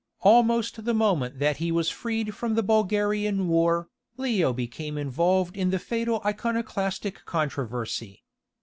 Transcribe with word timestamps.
Almost 0.21 0.83
the 0.83 0.95
moment 0.95 1.37
that 1.37 1.57
he 1.57 1.71
was 1.71 1.89
freed 1.91 2.33
from 2.33 2.55
the 2.55 2.63
Bulgarian 2.63 3.47
war, 3.47 3.87
Leo 4.17 4.51
became 4.51 4.97
involved 4.97 5.55
in 5.55 5.69
the 5.69 5.77
fatal 5.77 6.19
Iconoclastic 6.25 7.23
controversy. 7.25 8.23